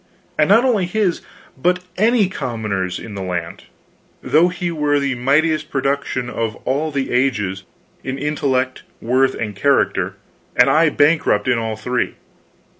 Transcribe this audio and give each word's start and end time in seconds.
And 0.35 0.49
not 0.49 0.65
only 0.65 0.87
his, 0.87 1.21
but 1.55 1.83
any 1.95 2.27
commoner's 2.27 2.97
in 2.97 3.13
the 3.13 3.21
land, 3.21 3.65
though 4.23 4.47
he 4.47 4.71
were 4.71 4.97
the 4.99 5.13
mightiest 5.13 5.69
production 5.69 6.27
of 6.27 6.55
all 6.65 6.89
the 6.89 7.11
ages, 7.11 7.65
in 8.03 8.17
intellect, 8.17 8.81
worth, 8.99 9.35
and 9.35 9.55
character, 9.55 10.15
and 10.55 10.71
I 10.71 10.89
bankrupt 10.89 11.47
in 11.47 11.59
all 11.59 11.75
three. 11.75 12.15